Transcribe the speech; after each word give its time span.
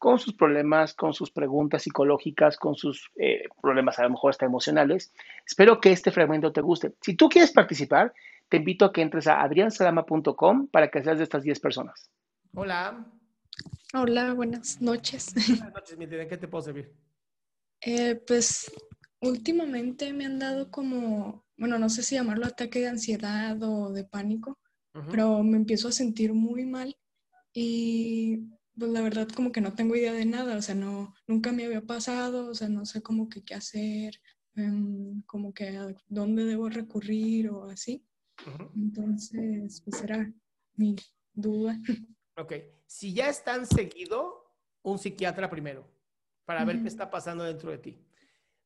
con 0.00 0.18
sus 0.18 0.32
problemas, 0.32 0.94
con 0.94 1.12
sus 1.12 1.30
preguntas 1.30 1.82
psicológicas, 1.82 2.56
con 2.56 2.74
sus 2.74 3.10
eh, 3.16 3.44
problemas 3.60 3.98
a 3.98 4.04
lo 4.04 4.10
mejor 4.10 4.30
hasta 4.30 4.46
emocionales. 4.46 5.12
Espero 5.46 5.78
que 5.78 5.92
este 5.92 6.10
fragmento 6.10 6.52
te 6.52 6.62
guste. 6.62 6.94
Si 7.02 7.16
tú 7.16 7.28
quieres 7.28 7.52
participar, 7.52 8.14
te 8.48 8.56
invito 8.56 8.86
a 8.86 8.92
que 8.94 9.02
entres 9.02 9.26
a 9.26 9.42
adriansalama.com 9.42 10.68
para 10.68 10.90
que 10.90 11.02
seas 11.02 11.18
de 11.18 11.24
estas 11.24 11.42
10 11.42 11.60
personas. 11.60 12.10
Hola. 12.54 13.06
Hola, 13.92 14.32
buenas 14.32 14.80
noches. 14.80 15.34
Buenas 15.34 15.74
noches, 15.74 15.98
mi 15.98 16.04
¿En 16.06 16.28
qué 16.28 16.38
te 16.38 16.48
puedo 16.48 16.62
servir? 16.62 16.94
Eh, 17.82 18.14
pues 18.26 18.72
últimamente 19.20 20.14
me 20.14 20.24
han 20.24 20.38
dado 20.38 20.70
como, 20.70 21.44
bueno, 21.58 21.78
no 21.78 21.90
sé 21.90 22.02
si 22.02 22.14
llamarlo 22.14 22.46
ataque 22.46 22.80
de 22.80 22.88
ansiedad 22.88 23.62
o 23.62 23.92
de 23.92 24.04
pánico, 24.04 24.58
pero 25.10 25.42
me 25.42 25.58
empiezo 25.58 25.88
a 25.88 25.92
sentir 25.92 26.32
muy 26.32 26.64
mal 26.64 26.96
y 27.52 28.48
pues 28.78 28.90
la 28.90 29.02
verdad 29.02 29.28
como 29.28 29.52
que 29.52 29.60
no 29.60 29.74
tengo 29.74 29.96
idea 29.96 30.12
de 30.12 30.24
nada, 30.24 30.56
o 30.56 30.62
sea, 30.62 30.74
no, 30.74 31.14
nunca 31.26 31.52
me 31.52 31.64
había 31.64 31.82
pasado, 31.82 32.48
o 32.48 32.54
sea, 32.54 32.68
no 32.68 32.86
sé 32.86 33.02
como 33.02 33.28
que 33.28 33.42
qué 33.42 33.54
hacer, 33.54 34.20
em, 34.54 35.22
como 35.22 35.52
que 35.52 35.76
a 35.76 35.94
dónde 36.08 36.44
debo 36.44 36.68
recurrir 36.68 37.50
o 37.50 37.64
así. 37.64 38.04
Entonces, 38.74 39.82
pues 39.82 40.02
era 40.02 40.32
mi 40.74 40.96
duda. 41.32 41.78
Ok, 42.36 42.54
si 42.86 43.12
ya 43.12 43.28
están 43.28 43.66
seguido, 43.66 44.46
un 44.82 44.98
psiquiatra 44.98 45.50
primero, 45.50 45.86
para 46.46 46.64
ver 46.64 46.80
qué 46.80 46.88
está 46.88 47.10
pasando 47.10 47.44
dentro 47.44 47.70
de 47.70 47.76
ti. 47.76 47.98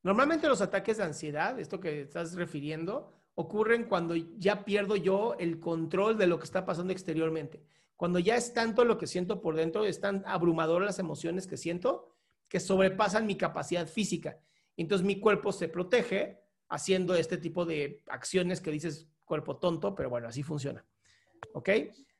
Normalmente 0.01 0.47
los 0.47 0.61
ataques 0.61 0.97
de 0.97 1.03
ansiedad, 1.03 1.59
esto 1.59 1.81
que 1.81 2.01
estás 2.01 2.35
refiriendo, 2.35 3.11
ocurren 3.33 3.83
cuando 3.83 4.15
ya 4.15 4.63
pierdo 4.63 4.95
yo 4.95 5.35
el 5.39 5.59
control 5.59 6.17
de 6.17 6.27
lo 6.27 6.37
que 6.37 6.45
está 6.45 6.65
pasando 6.65 6.93
exteriormente. 6.93 7.65
Cuando 7.95 8.19
ya 8.19 8.35
es 8.35 8.53
tanto 8.53 8.83
lo 8.83 8.97
que 8.97 9.07
siento 9.07 9.41
por 9.41 9.55
dentro, 9.55 9.85
es 9.85 9.99
tan 10.01 10.23
abrumadoras 10.25 10.85
las 10.85 10.99
emociones 10.99 11.47
que 11.47 11.57
siento, 11.57 12.15
que 12.47 12.59
sobrepasan 12.59 13.25
mi 13.25 13.37
capacidad 13.37 13.87
física. 13.87 14.39
Entonces 14.77 15.05
mi 15.05 15.19
cuerpo 15.19 15.51
se 15.51 15.67
protege 15.67 16.41
haciendo 16.67 17.15
este 17.15 17.37
tipo 17.37 17.65
de 17.65 18.03
acciones 18.07 18.59
que 18.59 18.71
dices 18.71 19.07
cuerpo 19.23 19.57
tonto, 19.57 19.95
pero 19.95 20.09
bueno, 20.09 20.27
así 20.27 20.43
funciona. 20.43 20.85
¿Ok? 21.53 21.69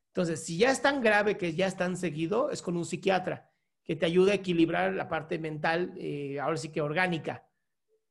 Entonces, 0.08 0.46
si 0.46 0.58
ya 0.58 0.72
es 0.72 0.81
tan 0.81 1.02
grave 1.02 1.35
que 1.38 1.53
ya 1.53 1.68
es 1.68 1.75
tan 1.75 1.97
seguido, 1.97 2.50
es 2.50 2.62
con 2.62 2.78
un 2.78 2.85
psiquiatra 2.85 3.52
que 3.84 3.96
te 3.96 4.06
ayude 4.06 4.31
a 4.31 4.35
equilibrar 4.35 4.94
la 4.94 5.09
parte 5.09 5.38
mental, 5.38 5.94
eh, 5.97 6.40
ahora 6.40 6.58
sí 6.58 6.69
que 6.69 6.81
orgánica. 6.81 7.47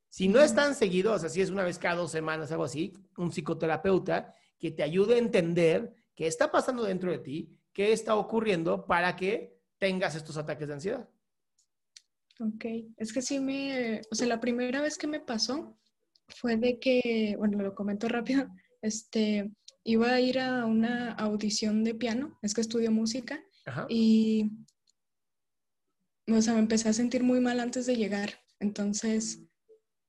Si 0.07 0.29
no 0.29 0.39
es 0.39 0.55
tan 0.55 0.75
seguido, 0.75 1.13
o 1.13 1.19
sea, 1.19 1.29
si 1.29 1.41
es 1.41 1.49
una 1.49 1.63
vez 1.63 1.77
cada 1.79 1.95
dos 1.95 2.11
semanas, 2.11 2.51
algo 2.51 2.63
así, 2.63 2.93
un 3.17 3.31
psicoterapeuta 3.31 4.33
que 4.57 4.71
te 4.71 4.83
ayude 4.83 5.15
a 5.15 5.17
entender 5.17 5.93
qué 6.15 6.27
está 6.27 6.51
pasando 6.51 6.83
dentro 6.83 7.11
de 7.11 7.19
ti, 7.19 7.59
qué 7.73 7.91
está 7.91 8.15
ocurriendo 8.15 8.85
para 8.85 9.15
que 9.15 9.59
tengas 9.77 10.15
estos 10.15 10.37
ataques 10.37 10.67
de 10.67 10.73
ansiedad. 10.73 11.09
Ok, 12.39 12.65
es 12.97 13.13
que 13.13 13.21
sí 13.21 13.39
me, 13.39 14.01
o 14.11 14.15
sea, 14.15 14.27
la 14.27 14.39
primera 14.39 14.81
vez 14.81 14.97
que 14.97 15.07
me 15.07 15.19
pasó 15.19 15.77
fue 16.27 16.57
de 16.57 16.79
que, 16.79 17.35
bueno, 17.37 17.61
lo 17.61 17.75
comento 17.75 18.07
rápido, 18.09 18.47
este, 18.81 19.51
iba 19.83 20.11
a 20.11 20.19
ir 20.19 20.39
a 20.39 20.65
una 20.65 21.13
audición 21.13 21.83
de 21.83 21.95
piano, 21.95 22.37
es 22.41 22.53
que 22.53 22.61
estudio 22.61 22.91
música, 22.91 23.43
y, 23.89 24.51
o 26.27 26.41
sea, 26.41 26.53
me 26.53 26.59
empecé 26.59 26.89
a 26.89 26.93
sentir 26.93 27.23
muy 27.23 27.39
mal 27.39 27.59
antes 27.59 27.85
de 27.85 27.95
llegar, 27.95 28.41
entonces, 28.59 29.41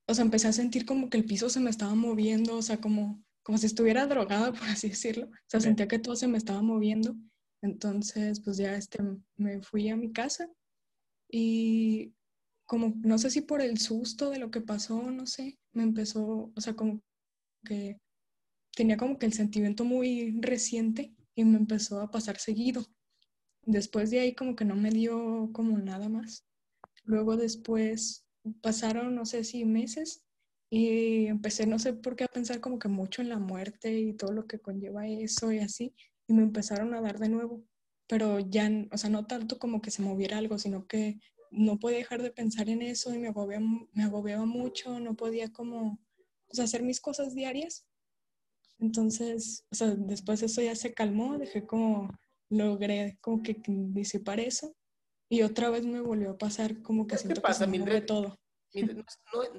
o 0.07 0.13
sea, 0.13 0.23
empecé 0.23 0.47
a 0.47 0.53
sentir 0.53 0.85
como 0.85 1.09
que 1.09 1.17
el 1.17 1.25
piso 1.25 1.49
se 1.49 1.59
me 1.59 1.69
estaba 1.69 1.95
moviendo, 1.95 2.57
o 2.57 2.61
sea, 2.61 2.79
como 2.79 3.23
como 3.47 3.57
si 3.57 3.65
estuviera 3.65 4.05
drogada, 4.07 4.51
por 4.59 4.67
así 4.67 4.89
decirlo. 4.89 5.27
O 5.27 5.47
sea, 5.47 5.61
sentía 5.61 5.87
que 5.87 5.99
todo 5.99 6.17
se 6.17 6.27
me 6.27 6.37
estaba 6.37 6.61
moviendo. 6.61 7.15
Entonces, 7.61 8.41
pues 8.41 8.57
ya 8.57 8.75
este, 8.75 8.99
me 9.37 9.61
fui 9.61 9.87
a 9.87 9.95
mi 9.95 10.11
casa 10.11 10.49
y 11.31 12.13
como, 12.65 12.93
no 12.97 13.17
sé 13.17 13.29
si 13.29 13.39
por 13.39 13.61
el 13.61 13.77
susto 13.79 14.31
de 14.31 14.39
lo 14.39 14.51
que 14.51 14.59
pasó, 14.59 15.01
no 15.11 15.25
sé, 15.25 15.57
me 15.71 15.83
empezó, 15.83 16.51
o 16.53 16.61
sea, 16.61 16.75
como 16.75 17.01
que 17.63 18.01
tenía 18.75 18.97
como 18.97 19.17
que 19.17 19.27
el 19.27 19.33
sentimiento 19.33 19.85
muy 19.85 20.37
reciente 20.41 21.15
y 21.33 21.45
me 21.45 21.57
empezó 21.57 22.01
a 22.01 22.11
pasar 22.11 22.39
seguido. 22.39 22.85
Después 23.61 24.11
de 24.11 24.19
ahí 24.19 24.35
como 24.35 24.57
que 24.57 24.65
no 24.65 24.75
me 24.75 24.89
dio 24.89 25.51
como 25.53 25.77
nada 25.77 26.09
más. 26.09 26.45
Luego 27.05 27.37
después 27.37 28.25
pasaron, 28.59 29.15
no 29.15 29.25
sé 29.25 29.45
si 29.45 29.63
meses 29.63 30.26
y 30.69 31.27
empecé, 31.27 31.65
no 31.65 31.79
sé 31.79 31.93
por 31.93 32.15
qué, 32.15 32.25
a 32.25 32.27
pensar 32.27 32.59
como 32.59 32.79
que 32.79 32.89
mucho 32.89 33.21
en 33.21 33.29
la 33.29 33.39
muerte 33.39 33.97
y 33.99 34.13
todo 34.13 34.33
lo 34.33 34.47
que 34.47 34.59
conlleva 34.59 35.07
eso 35.07 35.51
y 35.51 35.59
así. 35.59 35.93
Y 36.27 36.33
me 36.33 36.43
empezaron 36.43 36.93
a 36.93 37.01
dar 37.01 37.19
de 37.19 37.29
nuevo. 37.29 37.63
Pero 38.07 38.39
ya, 38.39 38.69
o 38.91 38.97
sea, 38.97 39.09
no 39.09 39.25
tanto 39.25 39.59
como 39.59 39.81
que 39.81 39.91
se 39.91 40.01
moviera 40.01 40.37
algo, 40.37 40.57
sino 40.57 40.85
que 40.87 41.19
no 41.51 41.79
podía 41.79 41.97
dejar 41.99 42.21
de 42.21 42.31
pensar 42.31 42.69
en 42.69 42.81
eso 42.81 43.13
y 43.13 43.19
me 43.19 43.29
agobiaba, 43.29 43.65
me 43.93 44.03
agobiaba 44.03 44.45
mucho, 44.45 44.99
no 44.99 45.15
podía 45.15 45.51
como 45.51 45.99
pues, 46.47 46.59
hacer 46.59 46.83
mis 46.83 46.99
cosas 46.99 47.33
diarias. 47.33 47.85
Entonces, 48.79 49.65
o 49.71 49.75
sea, 49.75 49.95
después 49.95 50.41
eso 50.43 50.61
ya 50.61 50.75
se 50.75 50.93
calmó, 50.93 51.37
dejé 51.37 51.65
como, 51.65 52.09
logré 52.49 53.17
como 53.21 53.41
que 53.41 53.61
disipar 53.65 54.41
eso. 54.41 54.75
Y 55.29 55.41
otra 55.41 55.69
vez 55.69 55.85
me 55.85 56.01
volvió 56.01 56.31
a 56.31 56.37
pasar 56.37 56.81
como 56.81 57.07
que 57.07 57.17
siento 57.17 57.41
pasa, 57.41 57.69
que 57.69 57.77
se 57.77 58.01
todo 58.01 58.37
no, 58.83 59.03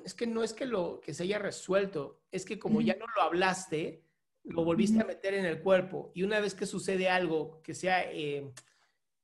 es 0.05 0.15
que 0.15 0.27
no 0.27 0.43
es 0.43 0.53
que 0.53 0.67
lo 0.67 1.01
que 1.01 1.15
se 1.15 1.25
haya 1.25 1.39
resuelto, 1.39 2.23
es 2.31 2.45
que 2.45 2.59
como 2.59 2.81
ya 2.81 2.97
no 2.97 3.07
lo 3.17 3.23
hablaste, 3.23 4.05
lo 4.45 4.65
volviste 4.65 5.01
a 5.01 5.05
meter 5.05 5.35
en 5.35 5.45
el 5.45 5.61
cuerpo. 5.61 6.11
Y 6.15 6.23
una 6.23 6.41
vez 6.41 6.55
que 6.55 6.67
sucede 6.67 7.09
algo 7.09 7.61
que 7.63 7.75
sea 7.75 8.11
eh, 8.11 8.53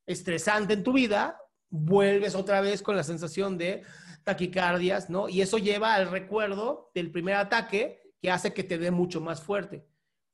estresante 0.07 0.75
en 0.75 0.85
tu 0.85 0.93
vida, 0.93 1.41
vuelves 1.71 2.35
otra 2.35 2.61
vez 2.61 2.83
con 2.83 2.97
la 2.97 3.05
sensación 3.05 3.59
de 3.59 3.83
taquicardias, 4.23 5.11
¿no? 5.11 5.29
Y 5.29 5.43
eso 5.43 5.59
lleva 5.59 5.95
al 5.95 6.11
recuerdo 6.11 6.91
del 6.95 7.11
primer 7.11 7.37
ataque 7.37 8.13
que 8.21 8.31
hace 8.31 8.55
que 8.55 8.65
te 8.65 8.79
dé 8.79 8.91
mucho 8.91 9.21
más 9.21 9.43
fuerte. 9.43 9.87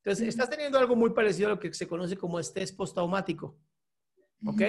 Entonces, 0.03 0.29
estás 0.29 0.49
teniendo 0.49 0.79
algo 0.79 0.97
muy 0.97 1.11
parecido 1.11 1.49
a 1.49 1.53
lo 1.53 1.61
que 1.61 1.75
se 1.75 1.87
conoce 1.87 2.17
como 2.17 2.39
estrés 2.39 2.73
postraumático. 2.73 3.59
¿Ok? 4.47 4.63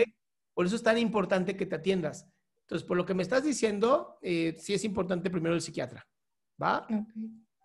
Por 0.54 0.66
eso 0.66 0.76
es 0.76 0.84
tan 0.84 0.98
importante 0.98 1.56
que 1.56 1.66
te 1.66 1.76
atiendas. 1.76 2.28
Entonces, 2.72 2.88
por 2.88 2.96
lo 2.96 3.06
que 3.06 3.14
me 3.14 3.22
estás 3.22 3.44
diciendo, 3.44 4.18
eh, 4.22 4.56
sí 4.58 4.74
es 4.74 4.86
importante 4.86 5.30
primero 5.30 5.54
el 5.54 5.60
psiquiatra. 5.60 6.08
¿Va? 6.64 6.88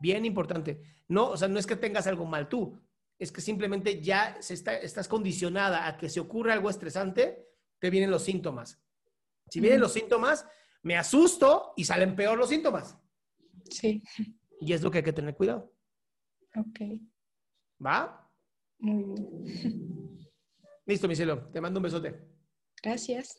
Bien 0.00 0.24
importante. 0.24 0.82
No, 1.06 1.28
o 1.28 1.36
sea, 1.36 1.46
no 1.46 1.60
es 1.60 1.66
que 1.66 1.76
tengas 1.76 2.08
algo 2.08 2.26
mal 2.26 2.48
tú. 2.48 2.76
es 3.16 3.30
que 3.30 3.40
simplemente 3.40 4.02
ya 4.02 4.36
se 4.42 4.54
está, 4.54 4.76
estás 4.76 5.06
condicionada 5.06 5.86
a 5.86 5.96
que 5.96 6.08
se 6.08 6.18
ocurra 6.18 6.54
algo 6.54 6.68
estresante, 6.68 7.46
te 7.78 7.88
vienen 7.88 8.10
los 8.10 8.24
síntomas. 8.24 8.82
Si 9.48 9.60
vienen 9.60 9.78
los 9.78 9.92
síntomas, 9.92 10.44
me 10.82 10.96
asusto 10.96 11.72
y 11.76 11.84
salen 11.84 12.16
peor 12.16 12.36
los 12.36 12.48
síntomas. 12.48 12.98
Sí. 13.70 14.02
Y 14.60 14.72
es 14.72 14.82
lo 14.82 14.90
que 14.90 14.98
hay 14.98 15.04
que 15.04 15.12
tener 15.12 15.36
cuidado. 15.36 15.72
Ok. 16.56 16.80
¿Va? 17.80 18.28
Muy 18.78 19.04
bien. 19.04 20.30
Listo, 20.84 21.06
mi 21.06 21.14
cielo. 21.14 21.48
Te 21.52 21.60
mando 21.60 21.78
un 21.78 21.84
besote. 21.84 22.26
Gracias. 22.82 23.38